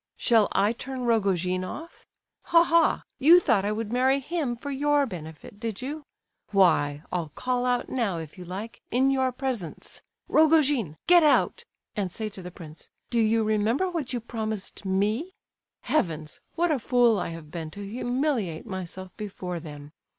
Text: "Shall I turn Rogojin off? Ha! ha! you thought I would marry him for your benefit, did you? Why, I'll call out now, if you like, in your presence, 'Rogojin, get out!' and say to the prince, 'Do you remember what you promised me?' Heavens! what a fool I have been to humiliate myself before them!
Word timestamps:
"Shall 0.17 0.47
I 0.53 0.73
turn 0.73 1.03
Rogojin 1.05 1.63
off? 1.63 2.07
Ha! 2.45 2.63
ha! 2.63 3.03
you 3.19 3.39
thought 3.39 3.65
I 3.65 3.71
would 3.71 3.93
marry 3.93 4.19
him 4.19 4.55
for 4.55 4.71
your 4.71 5.05
benefit, 5.05 5.59
did 5.59 5.79
you? 5.83 6.01
Why, 6.49 7.03
I'll 7.11 7.29
call 7.35 7.67
out 7.67 7.87
now, 7.87 8.17
if 8.17 8.35
you 8.35 8.43
like, 8.43 8.81
in 8.89 9.11
your 9.11 9.31
presence, 9.31 10.01
'Rogojin, 10.27 10.97
get 11.05 11.21
out!' 11.21 11.65
and 11.95 12.11
say 12.11 12.29
to 12.29 12.41
the 12.41 12.49
prince, 12.49 12.89
'Do 13.11 13.19
you 13.19 13.43
remember 13.43 13.87
what 13.91 14.11
you 14.11 14.19
promised 14.19 14.85
me?' 14.85 15.35
Heavens! 15.81 16.41
what 16.55 16.71
a 16.71 16.79
fool 16.79 17.19
I 17.19 17.29
have 17.29 17.51
been 17.51 17.69
to 17.69 17.87
humiliate 17.87 18.65
myself 18.65 19.15
before 19.17 19.59
them! 19.59 19.91